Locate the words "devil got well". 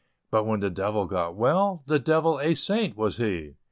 0.71-1.83